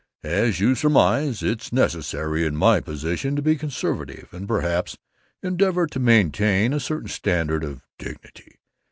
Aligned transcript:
As 0.23 0.59
you 0.59 0.73
surmise, 0.73 1.43
it's 1.43 1.71
necessary 1.71 2.43
in 2.43 2.55
My 2.55 2.79
Position 2.79 3.35
to 3.35 3.41
be 3.43 3.55
conservative, 3.55 4.29
and 4.33 4.47
perhaps 4.47 4.97
endeavor 5.43 5.85
to 5.85 5.99
maintain 5.99 6.73
a 6.73 6.79
certain 6.79 7.07
standard 7.07 7.63
of 7.63 7.83
dignity. 7.99 8.55